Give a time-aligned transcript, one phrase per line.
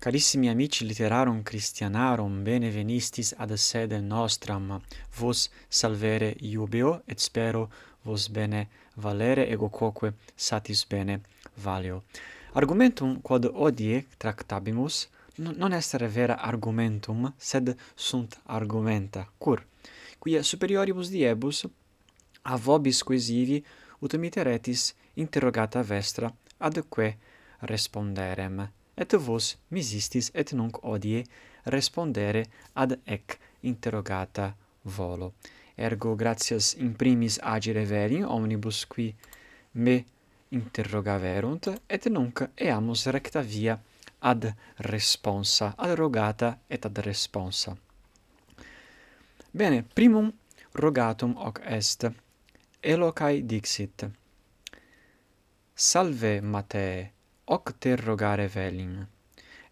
[0.00, 4.80] Carissimi amici literarum Christianarum, bene venistis ad sede nostram.
[5.18, 7.68] Vos salvere iubeo et spero
[8.04, 11.20] vos bene valere ego quoque satis bene
[11.54, 12.04] valio.
[12.52, 15.08] Argumentum quod odie tractabimus
[15.38, 19.26] non est vera argumentum, sed sunt argumenta.
[19.36, 19.66] Cur
[20.20, 21.66] quia superioribus diebus
[22.42, 23.64] a vobis quesivi
[23.98, 27.16] ut miteretis interrogata vestra adque
[27.58, 31.22] responderem et vos misistis et nunc odie
[31.74, 32.44] respondere
[32.74, 33.38] ad ec
[33.70, 35.34] interrogata volo.
[35.76, 39.14] Ergo gratias in primis agere veri omnibus qui
[39.72, 40.04] me
[40.50, 43.78] interrogaverunt, et nunc eamus recta via
[44.18, 47.76] ad responsa, ad rogata et ad responsa.
[49.50, 50.32] Bene, primum
[50.72, 52.10] rogatum hoc est,
[52.80, 54.08] elocae dixit,
[55.74, 57.12] Salve, Matee,
[57.48, 59.06] octerrogare velin.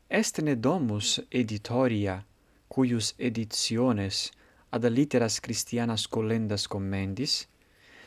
[0.09, 2.25] Estne domus editoria,
[2.69, 4.31] cuius editiones
[4.71, 7.47] ad litteras Christianas collendas commendis,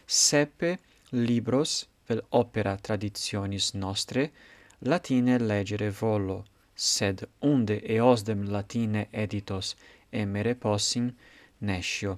[0.05, 0.77] sepe
[1.11, 4.31] libros vel opera traditionis nostre
[4.79, 6.45] latine legere volo,
[6.75, 9.75] sed unde eosdem latine editos
[10.11, 11.11] emere possim
[11.59, 12.17] nescio.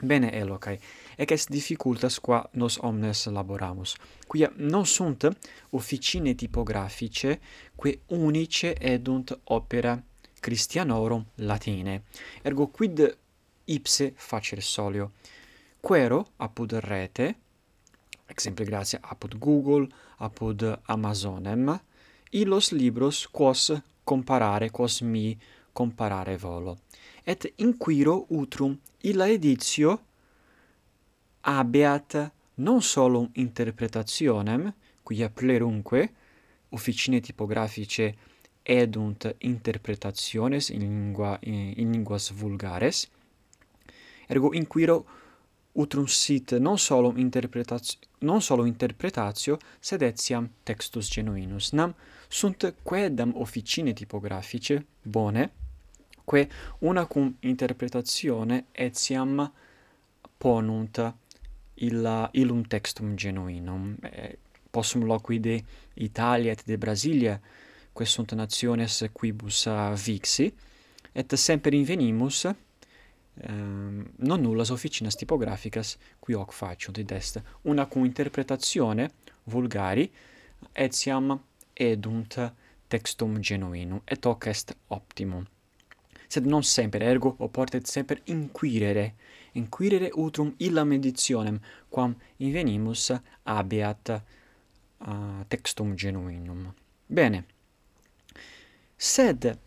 [0.00, 0.80] Bene elocae,
[1.16, 3.94] ec est difficultas qua nos omnes laboramus,
[4.26, 5.28] quia non sunt
[5.70, 7.40] officine typographice,
[7.76, 10.02] quae unice edunt opera
[10.40, 12.02] Christianorum Latine,
[12.42, 13.18] ergo quid
[13.64, 15.12] ipse facere solio,
[15.80, 17.36] quero apud rete,
[18.26, 21.80] exemple gratia apud Google, apud Amazonem,
[22.30, 25.38] illos libros quos comparare, quos mi
[25.72, 26.78] comparare volo.
[27.24, 30.00] Et inquiro utrum illa editio
[31.40, 36.12] abeat non solum interpretationem, quia plerunque
[36.70, 38.16] officine tipografice
[38.62, 43.10] edunt interpretationes in lingua in, in linguas vulgares
[44.26, 45.04] ergo inquiro
[45.72, 51.92] utrum sit non solum interpretatio non solo interpretatio sed etiam textus genuinus nam
[52.28, 55.50] sunt quaedam officine tipografice bone
[56.24, 56.48] quae
[56.80, 59.52] una cum interpretatione etiam
[60.38, 61.14] ponunt
[61.74, 63.96] illa illum textum genuinum.
[64.02, 64.38] Eh,
[64.70, 65.62] possum loqui de
[65.94, 67.40] Italia et de Brasilia
[67.92, 69.66] quae sunt nationes quibus
[70.04, 70.52] vixi
[71.12, 78.04] et semper invenimus ehm, non nullas officinas typographicas qui hoc faciunt id est una cum
[78.04, 79.10] interpretatione
[79.44, 80.10] vulgari
[80.72, 81.38] etiam
[81.74, 82.52] edunt
[82.88, 85.44] textum genuinum et hoc est optimum
[86.32, 89.06] sed non semper ergo oportet semper inquirere
[89.52, 91.58] inquirere utrum illa editionem
[91.90, 93.12] quam invenimus
[93.44, 94.20] abiat uh,
[94.98, 96.72] ah, textum genuinum.
[97.06, 97.44] Bene.
[98.96, 99.58] Sed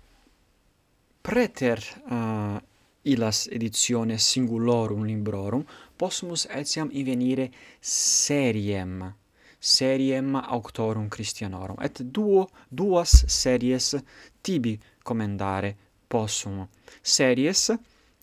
[1.21, 2.57] preter uh,
[3.03, 5.65] illas editiones singulorum librorum
[5.97, 7.51] possumus etiam invenire
[7.81, 9.13] seriem
[9.59, 13.95] seriem auctorum Christianorum et duo duas series
[14.41, 15.84] tibi commendare
[16.15, 16.65] possum
[17.01, 17.73] series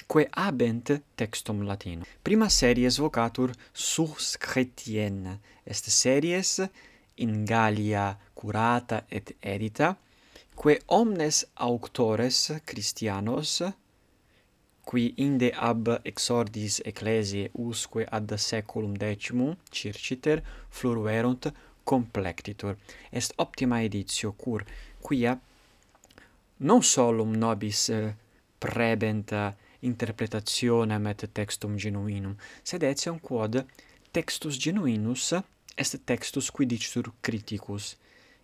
[0.06, 2.06] quae habent textum latinum.
[2.25, 6.62] Prima series vocatur sus Chretien, est series
[7.16, 9.91] in Gallia curata et edita,
[10.56, 13.60] quae omnes auctores Christianos
[14.88, 21.53] qui inde ab exordis ecclesiae usque ad seculum decimum circiter fluruerunt
[21.84, 22.78] complectitur.
[23.12, 24.64] Est optima editio cur
[25.04, 25.36] quia
[26.62, 28.15] non solum nobis eh,
[28.59, 29.33] prebent
[29.83, 33.59] interpretationem et textum genuinum, sed etiam quod
[34.15, 35.33] textus genuinus
[35.77, 37.97] est textus qui dicitur criticus.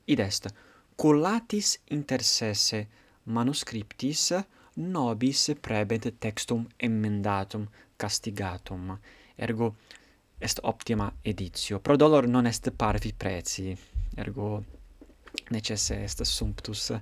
[0.07, 0.49] Id est
[0.97, 2.87] collatis intersesse
[3.25, 4.33] manuscriptis
[4.75, 8.99] nobis prebent textum emmendatum castigatum.
[9.37, 9.75] Ergo
[10.41, 11.79] est optima editio.
[11.79, 13.77] Pro dolor non est parvi preci.
[14.17, 14.65] Ergo
[15.51, 16.93] necesse est sumptus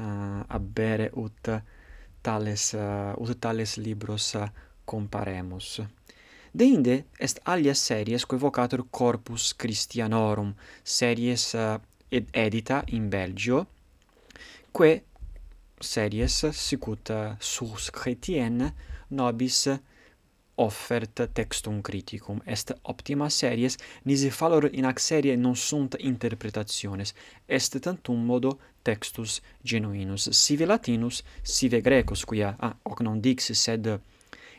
[0.00, 1.50] uh, abere ut
[2.22, 4.48] tales uh, ut tales libros uh,
[4.84, 5.80] comparemus.
[6.52, 11.78] Deinde est alia series quae vocatur corpus christianorum series uh,
[12.10, 13.66] ed edita in belgio
[14.72, 14.96] quae
[15.80, 18.72] series sicut uh, sus chrétienne
[19.10, 19.68] nobis
[20.60, 22.40] offert textum criticum.
[22.44, 27.14] Est optima series, nisi falor in ac serie non sunt interpretationes,
[27.46, 33.88] est tantum modo textus genuinus, sive latinus, sive grecus, quia ah, hoc non dixi, sed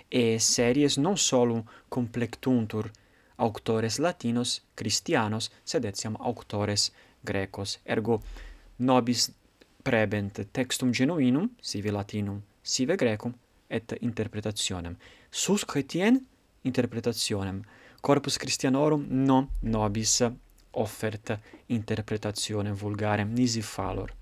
[0.09, 2.91] e series non solum complectuntur
[3.37, 6.91] auctores latinos christianos, sed etiam auctores
[7.23, 7.77] grecos.
[7.85, 8.21] Ergo
[8.77, 9.29] nobis
[9.83, 13.33] prebent textum genuinum, sive latinum, sive grecum,
[13.71, 14.97] et interpretationem
[15.31, 16.19] sus chretien
[16.61, 17.63] interpretationem,
[18.01, 20.21] corpus Christianorum non nobis
[20.71, 24.13] offert interpretationem vulgarem nisi fallor.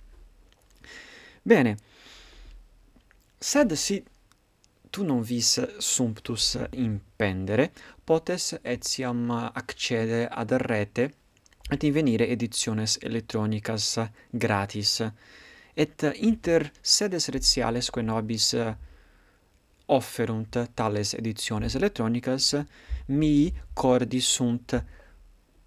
[1.42, 1.78] Bene,
[3.38, 4.04] sed si
[4.90, 7.72] tu non vis sumptus impendere,
[8.04, 11.14] potes etiam accede ad rete
[11.70, 15.02] et invenire editiones electronicas gratis.
[15.74, 18.54] Et inter sedes retiales quae nobis
[19.96, 22.54] offerunt tales editiones electronicas
[23.06, 24.78] mi cordi sunt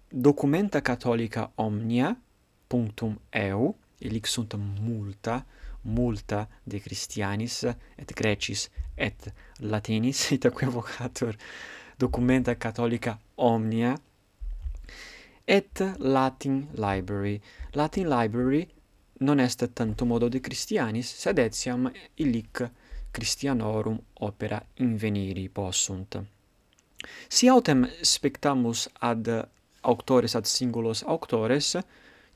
[0.09, 2.13] documenta catholica omnia
[2.67, 5.45] punctum eu illic sunt multa
[5.83, 7.63] multa de Christianis
[7.95, 11.35] et Grecis et Latinis itaque vocatur
[11.97, 13.95] documenta catholica omnia
[15.45, 17.41] et Latin library.
[17.73, 18.67] Latin library
[19.19, 22.69] non est tanto modo de Christianis sed etiam illic
[23.13, 26.23] Christianorum opera inveniri possunt.
[27.27, 29.49] Si autem spectamus ad
[29.81, 31.77] auctores ad singulos auctores,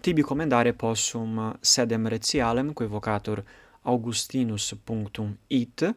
[0.01, 3.43] tibi commendare possum sedem retialem, quae vocatur
[3.81, 5.93] augustinus.it, uh,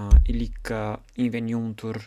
[0.00, 0.72] eh, illic
[1.14, 2.06] inveniuntur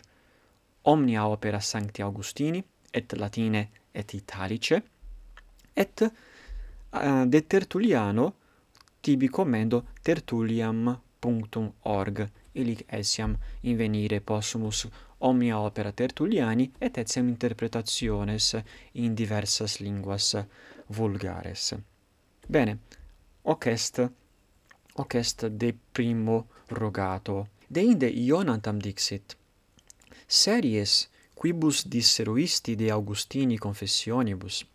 [0.82, 4.82] omnia opera Sancti Augustini, et Latine et Italice,
[5.72, 6.10] et uh,
[7.24, 8.34] de Tertulliano
[9.00, 11.00] tibi commendo Tertulliam
[11.82, 14.86] org illic etiam invenire possumus
[15.20, 18.56] omnia opera Tertulliani et etiam interpretationes
[18.94, 20.36] in diversas linguas
[20.88, 21.74] vulgares.
[22.48, 22.78] Bene,
[23.42, 24.00] hoc est,
[24.96, 27.46] hoc est de primo rogato.
[27.68, 29.36] Deinde Ionantam dixit,
[30.26, 34.66] series quibus disseruisti de Augustini confessionibus,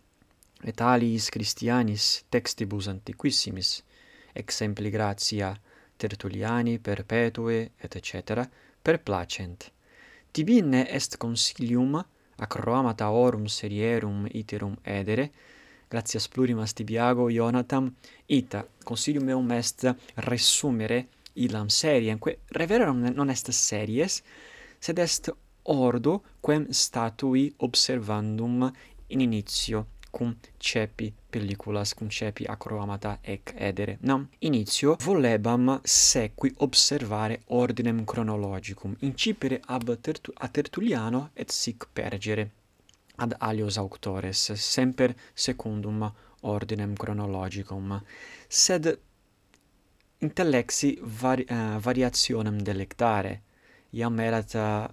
[0.63, 3.83] et aliis Christianis textibus antiquissimis,
[4.33, 5.53] exempli gratia
[5.97, 8.47] Tertulliani perpetue, et cetera
[8.81, 9.71] per placent.
[10.31, 12.03] Tibinne est consilium
[12.37, 15.31] acroamata orum serierum iterum edere,
[15.89, 17.93] gratias plurimas Tibiago Ionatam
[18.27, 24.21] ita consilium meum est resumere illam seriem quae reverum non est series
[24.79, 25.29] sed est
[25.63, 28.71] ordo quem statui observandum
[29.09, 33.97] in initio cum cepi pelliculas, cum cepi acroamata ec edere.
[34.01, 42.51] Nam initio volebam sequi observare ordinem chronologicum, incipere ab tertu a Tertulliano et sic pergere
[43.15, 48.03] ad alios auctores, semper secundum ordinem chronologicum.
[48.47, 48.99] Sed
[50.17, 53.41] intellexi vari, uh, variationem delectare,
[53.89, 54.85] iam erat uh,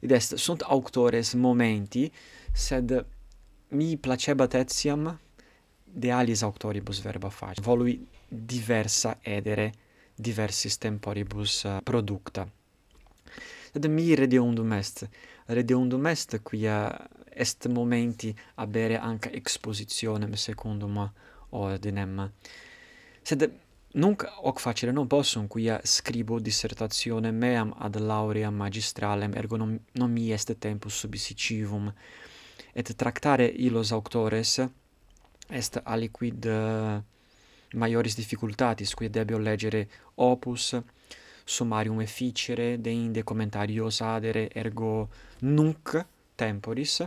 [0.00, 2.12] id est sunt auctores momenti
[2.52, 3.06] sed
[3.72, 5.18] mi placebat etiam
[5.84, 9.72] de alis auctoribus verba faci, volui diversa edere
[10.14, 12.46] diversis temporibus uh, producta.
[13.72, 15.08] Sed mi redeundum est,
[15.46, 21.10] redeundum est quia est momenti abere anca expositionem secundum
[21.50, 22.30] ordinem.
[23.22, 23.50] Sed
[23.92, 30.10] nunc hoc facere non possum quia scribo dissertationem meam ad lauream magistralem ergo non, non
[30.10, 31.92] mi est tempus subsicivum
[32.72, 34.68] et tractare illos auctores
[35.48, 37.02] est aliquid eh,
[37.74, 40.76] maioris difficultatis qui debeo legere opus
[41.44, 45.08] summarium efficere de inde commentarios adere ergo
[45.40, 47.02] nunc temporis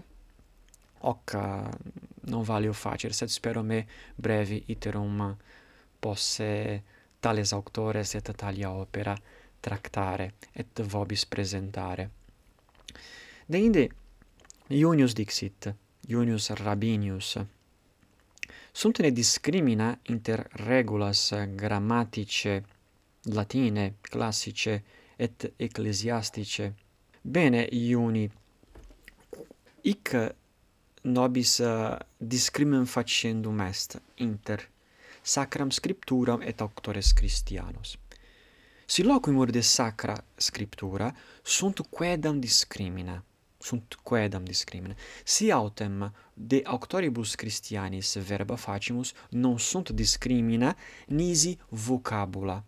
[0.99, 1.69] hoc eh,
[2.21, 3.85] non valeo facer sed spero me
[4.15, 5.37] brevi iterum
[5.99, 6.83] posse
[7.19, 9.15] tales auctores et talia opera
[9.59, 12.09] tractare et vobis presentare.
[13.45, 13.89] De inde
[14.67, 15.75] Iunius dixit,
[16.07, 17.37] Iunius Rabinius,
[18.71, 22.63] sumtene discrimina inter regulas grammatice
[23.25, 24.83] latine, classice
[25.15, 26.73] et ecclesiastice.
[27.21, 28.29] Bene, Iuni,
[29.81, 30.33] ic
[31.01, 34.67] nobis eh, discrimen facendum est inter
[35.21, 37.97] sacram scripturam et auctores Christianos.
[38.87, 43.23] Si loquimur de sacra scriptura sunt quedam discrimina,
[43.65, 44.95] sunt quedam discrimine.
[45.23, 50.75] Si autem de auctoribus Christianis verba facimus non sunt discrimina
[51.07, 52.63] nisi vocabula.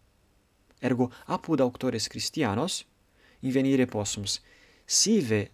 [0.80, 2.86] Ergo apud auctores Christianos
[3.40, 4.42] invenire possums
[4.86, 5.52] sive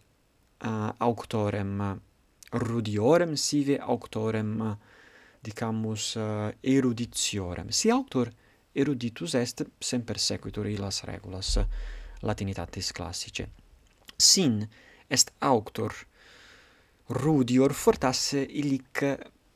[0.62, 2.02] uh, auctorem
[2.50, 4.80] rudiorem sive auctorem
[5.40, 7.70] dicamus uh, eruditiorem.
[7.70, 8.32] Si auctor
[8.72, 11.60] eruditus est semper sequitur illas regulas
[12.20, 13.50] latinitatis classice.
[14.16, 14.70] Sin
[15.14, 15.94] est auctor.
[17.08, 19.04] Rudior fortasse illic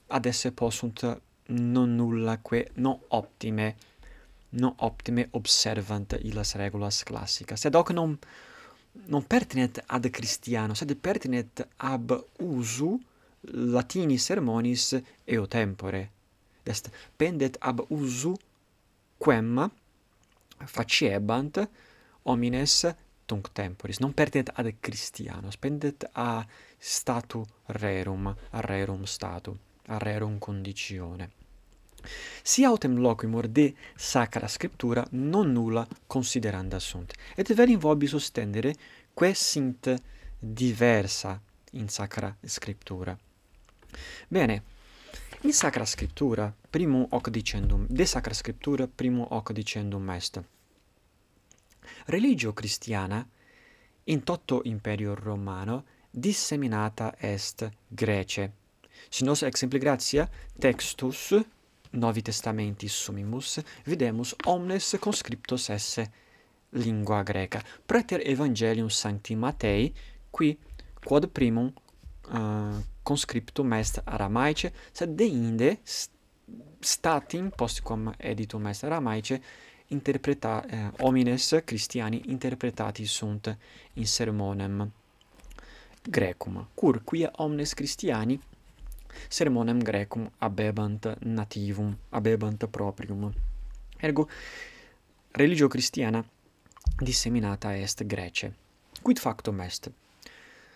[0.07, 3.75] ad esse possunt non nullaque non optime
[4.49, 8.17] non optime observant illas regulas classicas sed hoc non
[9.07, 12.11] non pertinet ad Christiano sed pertinet ab
[12.43, 12.91] usu
[13.73, 16.03] latini sermonis eo tempore
[16.63, 18.33] est pendet ab usu
[19.17, 19.69] quem
[20.65, 21.67] faciebant
[22.23, 22.85] homines
[23.27, 29.55] tunc temporis, non perdet ad Christianos, pendet a statu rerum, a rerum statu,
[29.87, 31.31] a rerum conditione.
[32.41, 38.73] Si autem loquimur de sacra scriptura non nulla consideranda sunt, et velim vobis ostendere
[39.13, 39.93] quae sint
[40.39, 41.41] diversa
[41.71, 43.17] in sacra scriptura.
[44.27, 44.63] Bene,
[45.41, 50.41] in sacra scriptura primum hoc dicendum, de sacra scriptura primum hoc dicendum est
[52.05, 53.27] religio christiana
[54.05, 58.53] in totto imperio romano disseminata est Grece.
[59.09, 61.35] Sinos exempli gratia textus
[61.91, 66.11] Novi Testamentis sumimus videmus omnes conscriptos esse
[66.69, 67.61] lingua greca.
[67.85, 69.93] Preter Evangelium Sancti matei
[70.29, 70.57] qui
[71.03, 71.71] quod primum
[72.29, 75.77] uh, conscriptum est aramaice sed deinde
[76.81, 79.41] statim postquam editum est aramaice
[79.87, 83.57] interpreta eh, homines Christiani interpretati sunt
[83.93, 84.91] in sermonem
[86.09, 88.41] Grecum, cur quia omnes Christiani
[89.27, 93.33] sermonem Grecum abebant nativum, abebant proprium.
[93.97, 94.29] Ergo
[95.31, 96.23] religio Christiana
[96.99, 98.55] disseminata est Grece.
[99.01, 99.91] Quid factum est?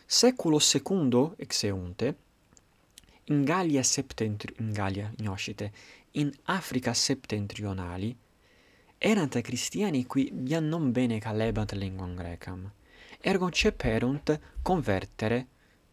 [0.05, 2.17] Seculo secundo exeunte
[3.25, 5.71] in Gallia septentri in Gallia in Oscite
[6.11, 8.15] in Africa septentrionali
[9.03, 12.71] erant Christiani qui iam non bene calebant linguam grecam,
[13.19, 15.47] ergo ceperunt convertere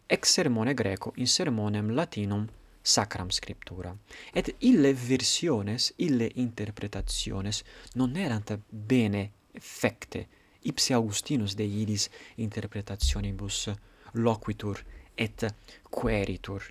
[0.07, 2.47] ex sermone greco in sermonem latinum
[2.83, 3.97] sacram scriptura.
[4.33, 7.63] Et ille versiones, ille interpretationes
[7.95, 10.27] non erant bene effecte,
[10.61, 13.71] ipse Augustinus de iris interpretationibus
[14.13, 14.85] loquitur
[15.15, 15.47] et
[15.89, 16.63] queritur.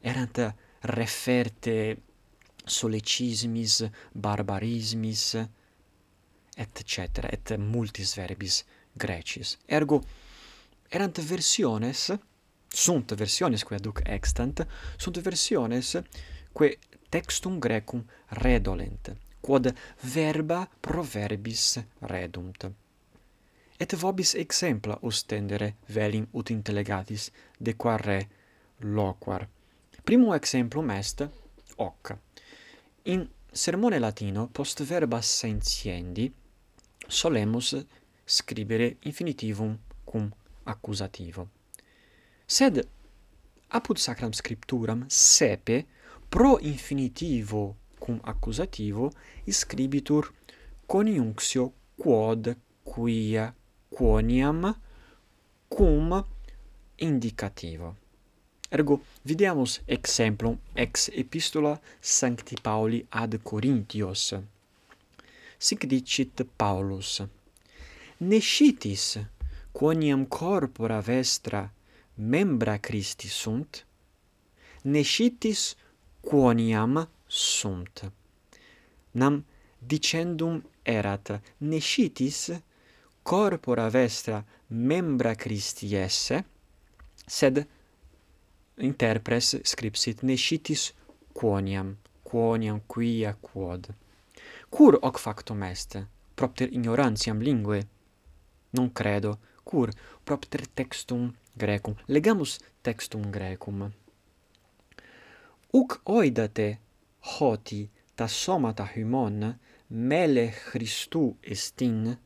[0.00, 1.96] Erant referte
[2.64, 5.48] solecismis, barbarismis,
[6.58, 8.64] et cetera, et multis verbis
[8.98, 9.56] Grecis.
[9.66, 10.00] Ergo,
[10.90, 12.08] erant versiones,
[12.68, 15.94] sunt versiones, quae duc extant, sunt versiones
[16.52, 16.74] quae
[17.08, 18.02] textum grecum
[18.42, 19.70] redolent, quod
[20.12, 21.78] verba proverbis
[22.10, 22.66] redumt.
[23.78, 28.18] Et vobis exempla ostendere velim ut intellegatis de qua re
[28.78, 29.46] loquar.
[30.02, 31.22] Primum exemplum est
[31.76, 32.16] hoc.
[33.02, 36.26] In sermone latino post verbas sentiendi
[37.08, 37.74] solemus
[38.24, 41.48] scribere infinitivum cum accusativo.
[42.46, 42.88] Sed
[43.68, 45.86] apud sacram scripturam sepe
[46.28, 49.10] pro infinitivo cum accusativo
[49.46, 50.32] scribitur
[50.86, 53.54] coniunctio quod quia
[53.88, 54.76] quoniam
[55.68, 56.24] cum
[56.96, 57.96] indicativo.
[58.70, 64.34] Ergo videamus exemplum ex epistola Sancti Pauli ad Corinthios
[65.58, 67.22] sic dicit Paulus.
[68.18, 69.18] Nescitis,
[69.72, 71.70] quoniam corpora vestra
[72.14, 73.86] membra Christi sunt,
[74.82, 75.76] nescitis
[76.20, 78.12] quoniam sunt.
[79.10, 79.44] Nam
[79.78, 82.60] dicendum erat, nescitis
[83.22, 86.44] corpora vestra membra Christi esse,
[87.26, 87.66] sed
[88.76, 90.92] interpres scripsit nescitis
[91.32, 93.94] quoniam, quoniam quia quod.
[94.70, 95.98] Cur hoc factum est,
[96.34, 97.86] propter ignorantiam linguae?
[98.70, 99.90] Non credo, cur?
[100.24, 101.94] Propter textum grecum.
[102.06, 103.90] Legamus textum grecum.
[105.72, 106.78] Uc oidate
[107.20, 109.58] hoti ta somata hymon
[109.88, 112.16] mele Christu estin.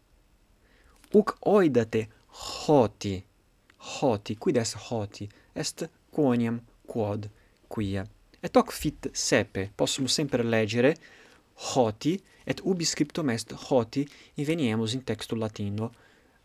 [1.14, 2.08] Uc oidate
[2.66, 3.24] hoti.
[3.78, 4.36] Hoti.
[4.36, 5.28] Quid est hoti?
[5.54, 7.30] Est quoniam quod
[7.68, 8.04] quia.
[8.42, 9.70] Et hoc fit sepe.
[9.76, 10.94] Possum sempre leggere
[11.54, 15.92] hoti et ubi scriptum est hoti inveniemus in textu latino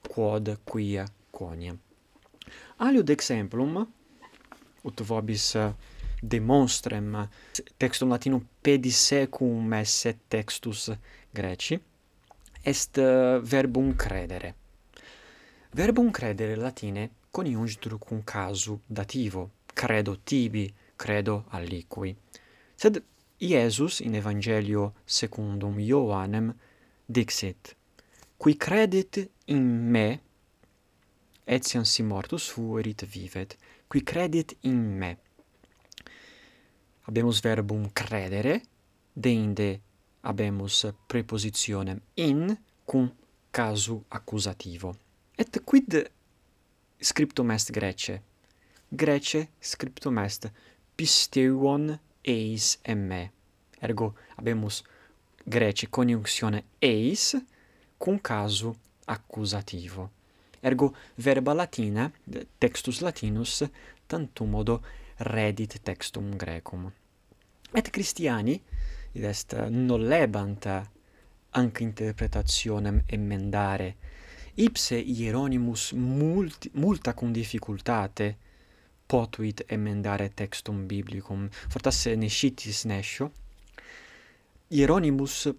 [0.07, 1.77] quod quia quoniam.
[2.77, 3.87] Aliud exemplum
[4.83, 5.73] ut vobis eh,
[6.21, 7.27] demonstrem
[7.77, 10.91] textum latinum pedisecum esse textus
[11.33, 11.79] greci
[12.63, 14.55] est eh, verbum credere.
[15.71, 22.15] Verbum credere latine coniungitur cum casu dativo credo tibi credo aliqui.
[22.75, 23.03] Sed
[23.39, 26.55] Iesus in Evangelio secundum Ioannem
[27.05, 27.75] dixit:
[28.35, 30.21] Qui credit in me,
[31.45, 33.55] etiam si mortus fuerit vivet,
[33.87, 35.17] qui credit in me.
[37.05, 38.61] Habemus verbum credere,
[39.13, 39.81] deinde
[40.21, 43.13] habemus prepositionem in cum
[43.51, 44.95] casu accusativo.
[45.37, 46.09] Et quid
[46.99, 48.21] scriptum est Grece?
[48.89, 50.51] Grece scriptum est
[50.95, 53.31] pisteuon eis emme.
[53.79, 54.83] Ergo habemus
[55.43, 57.35] grece coniunzione eis
[57.97, 60.11] cum casu accusativo.
[60.59, 62.11] Ergo verba latina,
[62.57, 63.63] textus latinus,
[64.07, 64.81] tantum modo
[65.17, 66.91] redit textum grecum.
[67.71, 68.61] Et Christiani,
[69.13, 70.67] id est nollebant
[71.51, 73.95] anc interpretationem emendare,
[74.55, 78.37] ipse Hieronymus multi, multa cum difficultate
[79.07, 83.31] potuit emendare textum biblicum, fortasse ne scitis nescio,
[84.69, 85.49] Hieronymus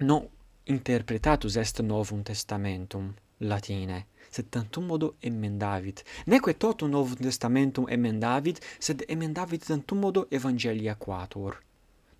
[0.00, 0.28] non
[0.66, 6.02] interpretatus est novum testamentum latine, sed tantum modo emendavit.
[6.26, 11.56] Neque totum novum testamentum emendavit, sed emendavit tantum modo evangelia quator.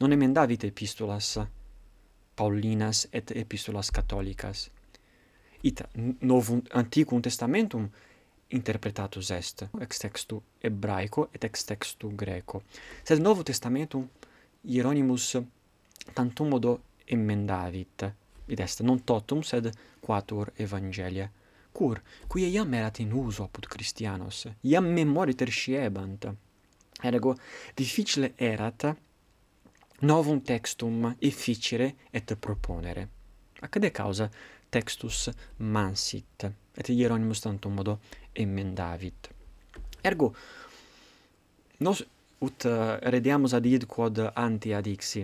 [0.01, 1.39] Non emendavit epistolas
[2.35, 4.71] Paulinas et epistolas catholicas.
[5.63, 5.89] Ita
[6.21, 7.91] novum antiquum testamentum
[8.49, 12.63] interpretatus est ex textu hebraico et ex textu greco.
[13.03, 14.09] Sed Novo Testamentum
[14.63, 15.37] Hieronymus
[16.13, 18.05] tantum modo emendavit,
[18.47, 19.71] id est non totum sed
[20.01, 21.31] quatuor evangelia.
[21.73, 26.29] Cur, quia iam erat in uso apud Christianos, iam memoriter sciebant.
[27.03, 27.35] Ergo,
[27.75, 28.87] difficile erat
[30.01, 33.09] novum textum efficere et proponere.
[33.61, 34.31] A causa
[34.75, 35.29] textus
[35.59, 37.99] mansit, et Hieronymus tantum modo
[38.35, 39.31] emendavit.
[40.03, 40.33] Ergo,
[41.87, 42.03] nos
[42.45, 45.23] ut eh, rediamus ad id quod anti adixi,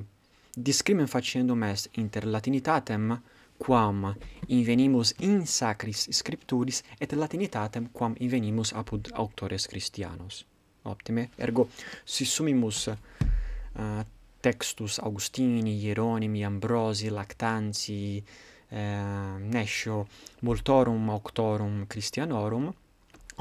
[0.54, 3.16] discrimen facendum est inter latinitatem
[3.60, 4.06] quam
[4.48, 10.46] invenimus in sacris scripturis et latinitatem quam invenimus apud auctores Christianos.
[10.82, 11.28] Optime.
[11.36, 11.68] Ergo,
[12.04, 14.00] si sumimus uh,
[14.40, 18.24] textus Augustini, Hieronymi, Ambrosi, Lactanzi,
[18.72, 20.06] Ehm, nescio
[20.46, 22.68] multorum auctorum Christianorum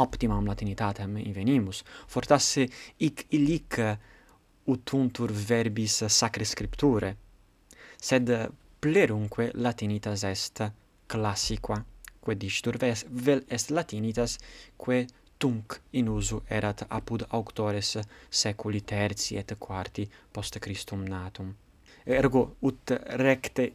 [0.01, 2.65] optimam latinitatem invenimus fortasse
[2.97, 3.77] hic illic
[4.73, 7.15] utuntur verbis sacre scripture
[8.01, 8.31] sed
[8.79, 10.63] plerunque latinitas est
[11.05, 11.77] classica
[12.19, 14.37] quae dictur ves vel est latinitas
[14.77, 15.05] quae
[15.37, 17.97] tunc in usu erat apud auctores
[18.29, 21.53] seculi tertii et quarti post Christum natum.
[22.05, 23.73] Ergo ut recte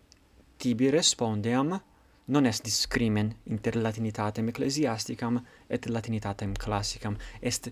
[0.64, 1.82] tibi respondeam
[2.24, 7.68] non est discrimen inter latinitatem ecclesiasticam et latinitatem classicam est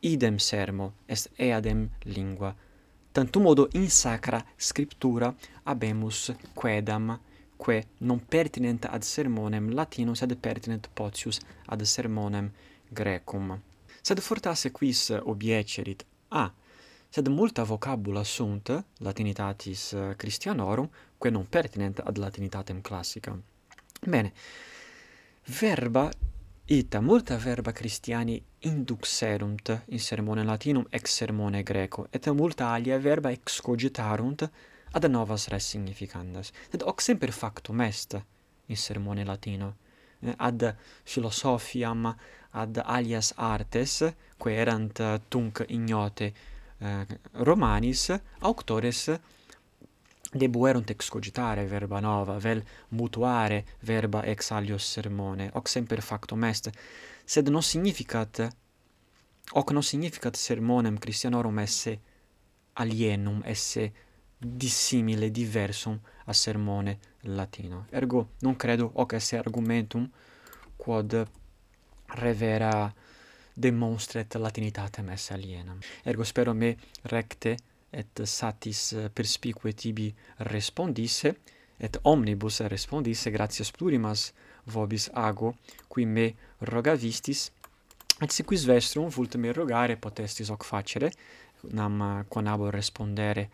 [0.00, 2.54] idem sermo est eadem lingua.
[3.12, 7.18] Tantum modo in sacra scriptura habemus quedam
[7.56, 12.52] quae non pertinent ad sermonem latinum sed pertinent potius ad sermonem
[12.88, 13.60] grecum.
[14.00, 16.06] Sed fortasse quis obiecerit.
[16.28, 16.42] A.
[16.42, 16.54] Ah,
[17.10, 23.36] sed multa vocabula sunt latinitatis eh, christianorum quae non pertinent ad latinitatem classica.
[24.00, 24.32] Bene,
[25.60, 26.10] verba
[26.64, 33.30] ita multa verba Christiani induxerunt in sermone latinum ex sermone greco, et multa alia verba
[33.30, 34.50] excogitarunt
[34.92, 36.52] ad novas res significandas.
[36.70, 38.22] Sed hoc semper factum est
[38.66, 39.76] in sermone latino,
[40.20, 42.14] eh, ad philosophiam,
[42.50, 46.32] ad alias artes, quae erant eh, tunc ignote
[46.78, 49.18] eh, romanis, auctores
[50.32, 56.70] debuerunt excogitare verba nova, vel mutuare verba ex alios sermone, hoc semper factum est,
[57.24, 58.48] sed non significat,
[59.52, 62.00] hoc non significat sermonem Christianorum esse
[62.74, 63.92] alienum, esse
[64.38, 67.86] dissimile, diversum a sermone latino.
[67.90, 70.08] Ergo, non credo hoc esse argumentum
[70.76, 71.26] quod
[72.06, 72.92] revera
[73.54, 75.78] demonstret latinitatem esse alienam.
[76.04, 77.56] Ergo spero me recte
[77.90, 81.34] et satis eh, perspicue tibi respondisse
[81.78, 84.32] et omnibus respondisse gratias plurimas
[84.66, 85.54] vobis ago
[85.88, 87.50] qui me rogavistis
[88.20, 91.10] et si quis vestrum vult me rogare potestis hoc facere
[91.72, 93.48] nam eh, conabo respondere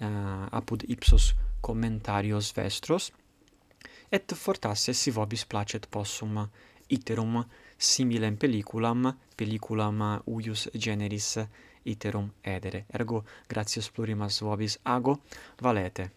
[0.00, 3.12] uh, apud ipsos commentarios vestros
[4.10, 6.48] et fortasse si vobis placet possum
[6.88, 7.44] iterum
[7.78, 11.38] similem pelliculam pelliculam uius generis
[11.86, 12.84] iterum edere.
[13.00, 15.18] Ergo gratias plurimas vobis ago
[15.62, 16.10] valete.